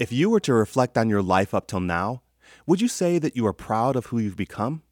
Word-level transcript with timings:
If 0.00 0.10
you 0.10 0.30
were 0.30 0.40
to 0.40 0.54
reflect 0.54 0.96
on 0.96 1.10
your 1.10 1.20
life 1.20 1.52
up 1.52 1.66
till 1.66 1.78
now, 1.78 2.22
would 2.66 2.80
you 2.80 2.88
say 2.88 3.18
that 3.18 3.36
you 3.36 3.46
are 3.46 3.52
proud 3.52 3.96
of 3.96 4.06
who 4.06 4.18
you've 4.18 4.34
become? 4.34 4.82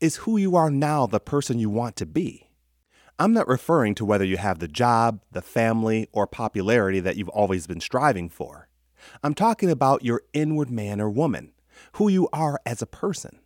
Is 0.00 0.16
who 0.16 0.36
you 0.36 0.56
are 0.56 0.72
now 0.72 1.06
the 1.06 1.20
person 1.20 1.60
you 1.60 1.70
want 1.70 1.94
to 1.96 2.04
be? 2.04 2.48
I'm 3.16 3.32
not 3.32 3.46
referring 3.46 3.94
to 3.94 4.04
whether 4.04 4.24
you 4.24 4.38
have 4.38 4.58
the 4.58 4.66
job, 4.66 5.22
the 5.30 5.40
family, 5.40 6.08
or 6.10 6.26
popularity 6.26 6.98
that 6.98 7.14
you've 7.14 7.28
always 7.28 7.68
been 7.68 7.80
striving 7.80 8.28
for. 8.28 8.68
I'm 9.22 9.34
talking 9.34 9.70
about 9.70 10.04
your 10.04 10.22
inward 10.32 10.68
man 10.68 11.00
or 11.00 11.08
woman, 11.08 11.52
who 11.92 12.08
you 12.08 12.28
are 12.32 12.60
as 12.66 12.82
a 12.82 12.86
person. 12.86 13.38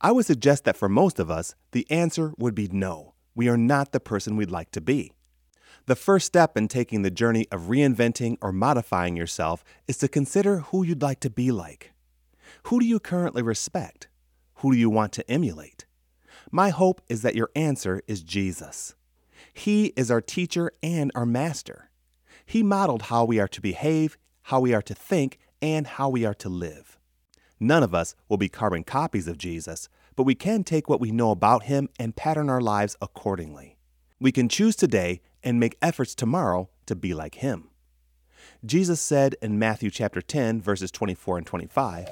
I 0.00 0.10
would 0.10 0.26
suggest 0.26 0.64
that 0.64 0.76
for 0.76 0.88
most 0.88 1.20
of 1.20 1.30
us, 1.30 1.54
the 1.70 1.88
answer 1.88 2.32
would 2.36 2.56
be 2.56 2.66
no. 2.66 3.14
We 3.36 3.48
are 3.48 3.56
not 3.56 3.92
the 3.92 4.00
person 4.00 4.36
we'd 4.36 4.50
like 4.50 4.72
to 4.72 4.80
be. 4.80 5.12
The 5.86 5.96
first 5.96 6.26
step 6.26 6.56
in 6.56 6.68
taking 6.68 7.02
the 7.02 7.10
journey 7.10 7.48
of 7.50 7.62
reinventing 7.62 8.36
or 8.40 8.52
modifying 8.52 9.16
yourself 9.16 9.64
is 9.88 9.98
to 9.98 10.08
consider 10.08 10.58
who 10.58 10.84
you'd 10.84 11.02
like 11.02 11.18
to 11.20 11.30
be 11.30 11.50
like. 11.50 11.92
Who 12.64 12.78
do 12.78 12.86
you 12.86 13.00
currently 13.00 13.42
respect? 13.42 14.06
Who 14.56 14.70
do 14.70 14.78
you 14.78 14.88
want 14.88 15.12
to 15.14 15.28
emulate? 15.28 15.84
My 16.52 16.70
hope 16.70 17.00
is 17.08 17.22
that 17.22 17.34
your 17.34 17.50
answer 17.56 18.00
is 18.06 18.22
Jesus. 18.22 18.94
He 19.52 19.86
is 19.96 20.08
our 20.08 20.20
teacher 20.20 20.70
and 20.84 21.10
our 21.16 21.26
master. 21.26 21.90
He 22.46 22.62
modeled 22.62 23.02
how 23.02 23.24
we 23.24 23.40
are 23.40 23.48
to 23.48 23.60
behave, 23.60 24.16
how 24.42 24.60
we 24.60 24.72
are 24.72 24.82
to 24.82 24.94
think, 24.94 25.38
and 25.60 25.86
how 25.86 26.08
we 26.08 26.24
are 26.24 26.34
to 26.34 26.48
live. 26.48 26.96
None 27.58 27.82
of 27.82 27.94
us 27.94 28.14
will 28.28 28.36
be 28.36 28.48
carbon 28.48 28.84
copies 28.84 29.26
of 29.26 29.38
Jesus, 29.38 29.88
but 30.14 30.24
we 30.24 30.34
can 30.36 30.62
take 30.62 30.88
what 30.88 31.00
we 31.00 31.10
know 31.10 31.32
about 31.32 31.64
him 31.64 31.88
and 31.98 32.14
pattern 32.14 32.48
our 32.48 32.60
lives 32.60 32.96
accordingly. 33.00 33.78
We 34.22 34.30
can 34.30 34.48
choose 34.48 34.76
today 34.76 35.20
and 35.42 35.58
make 35.58 35.76
efforts 35.82 36.14
tomorrow 36.14 36.70
to 36.86 36.94
be 36.94 37.12
like 37.12 37.34
him. 37.34 37.70
Jesus 38.64 39.00
said 39.00 39.34
in 39.42 39.58
Matthew 39.58 39.90
chapter 39.90 40.22
10 40.22 40.62
verses 40.62 40.92
24 40.92 41.38
and 41.38 41.46
25, 41.48 42.08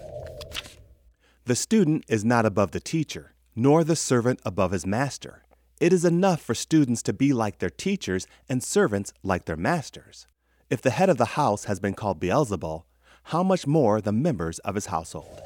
"The 1.45 1.55
student 1.55 2.05
is 2.09 2.25
not 2.25 2.45
above 2.45 2.73
the 2.73 2.81
teacher, 2.81 3.35
nor 3.55 3.85
the 3.85 3.95
servant 3.95 4.41
above 4.45 4.73
his 4.73 4.85
master. 4.85 5.45
It 5.79 5.93
is 5.93 6.05
enough 6.05 6.41
for 6.41 6.53
students 6.53 7.01
to 7.05 7.13
be 7.13 7.33
like 7.33 7.61
their 7.61 7.71
teachers 7.71 8.27
and 8.49 8.61
servants 8.61 9.13
like 9.23 9.45
their 9.45 9.57
masters. 9.57 10.27
If 10.69 10.83
the 10.83 10.91
head 10.91 11.11
of 11.11 11.17
the 11.17 11.37
house 11.39 11.67
has 11.67 11.79
been 11.79 11.95
called 11.95 12.19
Beelzebul, 12.19 12.87
how 13.27 13.45
much 13.45 13.69
more 13.69 14.01
the 14.01 14.11
members 14.11 14.59
of 14.61 14.75
his 14.75 14.87
household?" 14.87 15.41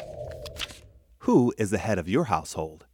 Who 1.28 1.52
is 1.58 1.68
the 1.68 1.76
head 1.76 1.98
of 1.98 2.08
your 2.08 2.24
household? 2.24 2.86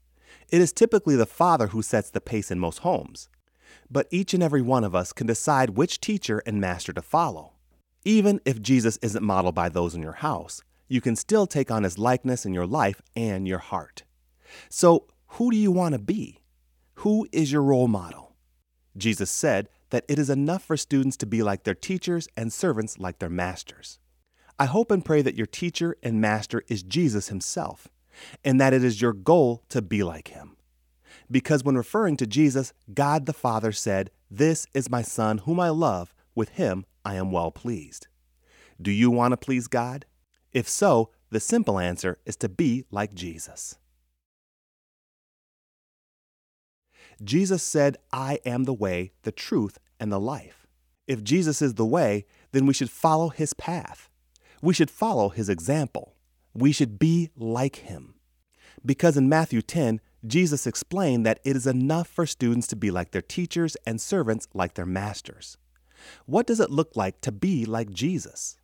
It 0.48 0.60
is 0.60 0.72
typically 0.72 1.14
the 1.14 1.24
father 1.24 1.68
who 1.68 1.82
sets 1.82 2.10
the 2.10 2.20
pace 2.20 2.50
in 2.50 2.58
most 2.58 2.78
homes 2.78 3.28
but 3.90 4.06
each 4.10 4.34
and 4.34 4.42
every 4.42 4.62
one 4.62 4.84
of 4.84 4.94
us 4.94 5.12
can 5.12 5.26
decide 5.26 5.70
which 5.70 6.00
teacher 6.00 6.42
and 6.46 6.60
master 6.60 6.92
to 6.92 7.02
follow. 7.02 7.52
Even 8.04 8.40
if 8.44 8.62
Jesus 8.62 8.98
isn't 9.02 9.24
modeled 9.24 9.54
by 9.54 9.68
those 9.68 9.94
in 9.94 10.02
your 10.02 10.12
house, 10.12 10.62
you 10.88 11.00
can 11.00 11.16
still 11.16 11.46
take 11.46 11.70
on 11.70 11.84
his 11.84 11.98
likeness 11.98 12.46
in 12.46 12.54
your 12.54 12.66
life 12.66 13.02
and 13.14 13.46
your 13.46 13.58
heart. 13.58 14.04
So, 14.68 15.06
who 15.34 15.50
do 15.50 15.56
you 15.56 15.70
want 15.70 15.92
to 15.92 15.98
be? 15.98 16.40
Who 16.96 17.28
is 17.30 17.52
your 17.52 17.62
role 17.62 17.88
model? 17.88 18.34
Jesus 18.96 19.30
said 19.30 19.68
that 19.90 20.04
it 20.08 20.18
is 20.18 20.30
enough 20.30 20.64
for 20.64 20.76
students 20.76 21.16
to 21.18 21.26
be 21.26 21.42
like 21.42 21.64
their 21.64 21.74
teachers 21.74 22.28
and 22.36 22.52
servants 22.52 22.98
like 22.98 23.18
their 23.18 23.28
masters. 23.28 23.98
I 24.58 24.64
hope 24.66 24.90
and 24.90 25.04
pray 25.04 25.22
that 25.22 25.36
your 25.36 25.46
teacher 25.46 25.96
and 26.02 26.20
master 26.20 26.62
is 26.68 26.82
Jesus 26.82 27.28
himself, 27.28 27.88
and 28.44 28.60
that 28.60 28.72
it 28.72 28.84
is 28.84 29.00
your 29.00 29.12
goal 29.12 29.62
to 29.68 29.80
be 29.80 30.02
like 30.02 30.28
him 30.28 30.56
because 31.30 31.62
when 31.62 31.76
referring 31.76 32.16
to 32.18 32.26
Jesus, 32.26 32.72
God 32.92 33.26
the 33.26 33.32
Father 33.32 33.72
said, 33.72 34.10
This 34.30 34.66
is 34.74 34.90
my 34.90 35.02
Son 35.02 35.38
whom 35.38 35.60
I 35.60 35.68
love, 35.68 36.14
with 36.34 36.50
him 36.50 36.84
I 37.04 37.14
am 37.14 37.30
well 37.30 37.50
pleased. 37.50 38.08
Do 38.80 38.90
you 38.90 39.10
want 39.10 39.32
to 39.32 39.36
please 39.36 39.66
God? 39.66 40.06
If 40.52 40.68
so, 40.68 41.10
the 41.30 41.40
simple 41.40 41.78
answer 41.78 42.18
is 42.26 42.36
to 42.36 42.48
be 42.48 42.84
like 42.90 43.14
Jesus. 43.14 43.76
Jesus 47.22 47.62
said, 47.62 47.98
I 48.12 48.38
am 48.46 48.64
the 48.64 48.72
way, 48.72 49.12
the 49.22 49.32
truth, 49.32 49.78
and 49.98 50.10
the 50.10 50.20
life. 50.20 50.66
If 51.06 51.22
Jesus 51.22 51.60
is 51.60 51.74
the 51.74 51.84
way, 51.84 52.24
then 52.52 52.66
we 52.66 52.72
should 52.72 52.90
follow 52.90 53.28
his 53.28 53.52
path. 53.52 54.08
We 54.62 54.74
should 54.74 54.90
follow 54.90 55.28
his 55.28 55.48
example. 55.48 56.14
We 56.54 56.72
should 56.72 56.98
be 56.98 57.30
like 57.36 57.76
him. 57.76 58.14
Because 58.84 59.16
in 59.16 59.28
Matthew 59.28 59.60
10, 59.60 60.00
Jesus 60.26 60.66
explained 60.66 61.24
that 61.24 61.40
it 61.44 61.56
is 61.56 61.66
enough 61.66 62.06
for 62.06 62.26
students 62.26 62.66
to 62.68 62.76
be 62.76 62.90
like 62.90 63.10
their 63.10 63.22
teachers 63.22 63.76
and 63.86 64.00
servants 64.00 64.48
like 64.52 64.74
their 64.74 64.86
masters. 64.86 65.56
What 66.26 66.46
does 66.46 66.60
it 66.60 66.70
look 66.70 66.94
like 66.94 67.20
to 67.22 67.32
be 67.32 67.64
like 67.64 67.90
Jesus? 67.90 68.58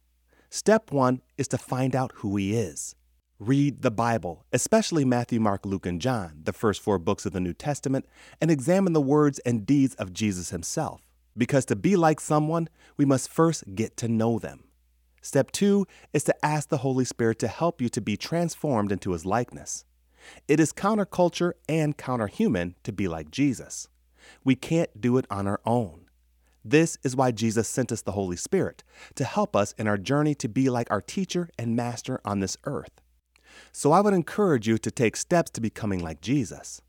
Step 0.51 0.93
one 0.93 1.23
is 1.37 1.49
to 1.49 1.59
find 1.59 1.97
out 1.97 2.13
who 2.17 2.37
he 2.37 2.55
is. 2.55 2.95
Read 3.39 3.83
the 3.83 3.91
Bible, 3.91 4.47
especially 4.53 5.05
Matthew, 5.05 5.41
Mark, 5.41 5.67
Luke, 5.67 5.85
and 5.85 6.01
John, 6.01 6.41
the 6.45 6.53
first 6.53 6.81
four 6.81 6.99
books 6.99 7.27
of 7.27 7.33
the 7.33 7.41
New 7.41 7.53
Testament, 7.53 8.07
and 8.41 8.51
examine 8.51 8.95
the 8.95 9.01
words 9.01 9.39
and 9.41 9.67
deeds 9.67 9.95
of 9.97 10.13
Jesus 10.13 10.51
himself. 10.51 11.03
Because 11.37 11.67
to 11.67 11.77
be 11.77 11.97
like 11.97 12.21
someone, 12.21 12.69
we 12.97 13.05
must 13.05 13.31
first 13.31 13.75
get 13.75 13.97
to 13.99 14.09
know 14.09 14.39
them. 14.39 14.65
Step 15.21 15.51
two 15.51 15.87
is 16.15 16.25
to 16.25 16.45
ask 16.45 16.69
the 16.69 16.79
Holy 16.79 17.05
Spirit 17.05 17.39
to 17.41 17.49
help 17.49 17.81
you 17.83 17.89
to 17.91 18.01
be 18.01 18.17
transformed 18.17 18.93
into 18.93 19.13
his 19.13 19.27
likeness. 19.27 19.85
It 20.49 20.61
is 20.61 20.73
counterculture 20.73 21.53
and 21.69 21.97
counterhuman 21.97 22.75
to 22.85 22.93
be 22.93 23.09
like 23.09 23.31
Jesus. 23.31 23.89
We 24.45 24.55
can't 24.55 25.01
do 25.01 25.17
it 25.19 25.27
on 25.31 25.47
our 25.47 25.61
own. 25.65 26.07
This 26.65 26.99
is 27.05 27.15
why 27.15 27.31
Jesus 27.31 27.69
sent 27.69 27.93
us 27.93 28.03
the 28.03 28.13
Holy 28.13 28.37
Spirit, 28.37 28.83
to 29.15 29.25
help 29.25 29.55
us 29.55 29.73
in 29.79 29.87
our 29.87 29.97
journey 29.97 30.35
to 30.37 30.49
be 30.49 30.69
like 30.69 30.91
our 30.91 31.01
teacher 31.01 31.49
and 31.57 31.77
master 31.77 32.21
on 32.25 32.41
this 32.41 32.57
earth. 32.65 33.01
So 33.71 33.93
I 33.93 34.01
would 34.01 34.15
encourage 34.15 34.67
you 34.67 34.77
to 34.79 34.91
take 34.91 35.17
steps 35.17 35.51
to 35.53 35.61
becoming 35.61 36.03
like 36.03 36.21
Jesus. 36.21 36.83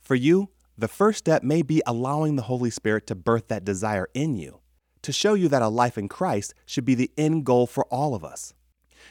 For 0.00 0.14
you, 0.14 0.50
the 0.78 0.88
first 0.88 1.18
step 1.18 1.42
may 1.42 1.62
be 1.62 1.82
allowing 1.86 2.36
the 2.36 2.42
Holy 2.42 2.70
Spirit 2.70 3.06
to 3.08 3.14
birth 3.14 3.48
that 3.48 3.64
desire 3.64 4.08
in 4.14 4.36
you, 4.36 4.60
to 5.02 5.12
show 5.12 5.34
you 5.34 5.48
that 5.48 5.62
a 5.62 5.68
life 5.68 5.98
in 5.98 6.08
Christ 6.08 6.54
should 6.64 6.84
be 6.84 6.94
the 6.94 7.10
end 7.16 7.44
goal 7.44 7.66
for 7.66 7.84
all 7.86 8.14
of 8.14 8.24
us. 8.24 8.54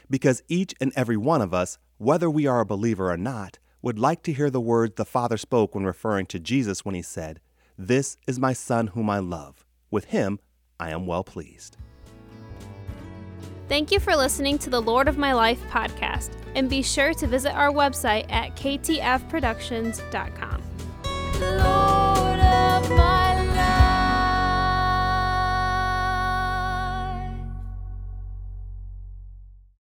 Because 0.10 0.42
each 0.48 0.74
and 0.80 0.92
every 0.96 1.18
one 1.18 1.42
of 1.42 1.54
us, 1.54 1.78
whether 1.98 2.30
we 2.30 2.48
are 2.48 2.62
a 2.62 2.66
believer 2.66 3.12
or 3.12 3.18
not, 3.18 3.60
would 3.84 4.00
like 4.00 4.24
to 4.24 4.34
hear 4.34 4.50
the 4.50 4.62
words 4.62 4.96
the 4.96 5.06
Father 5.06 5.38
spoke 5.38 5.76
when 5.76 5.86
referring 5.86 6.26
to 6.28 6.40
Jesus 6.40 6.84
when 6.84 6.96
he 6.96 7.04
said, 7.04 7.40
This 7.78 8.18
is 8.26 8.40
my 8.40 8.54
Son 8.54 8.88
whom 8.88 9.12
I 9.12 9.20
love. 9.20 9.64
With 9.92 10.06
him 10.06 10.40
I 10.80 10.90
am 10.90 11.06
well 11.06 11.24
pleased. 11.24 11.78
Thank 13.70 13.92
you 13.92 14.00
for 14.00 14.16
listening 14.16 14.58
to 14.60 14.70
the 14.70 14.82
Lord 14.82 15.08
of 15.08 15.18
My 15.18 15.34
Life 15.34 15.60
podcast, 15.70 16.32
and 16.56 16.70
be 16.70 16.82
sure 16.82 17.14
to 17.16 17.28
visit 17.28 17.54
our 17.54 17.72
website 17.72 18.32
at 18.32 18.56
ktfproductions.com. 18.56 20.53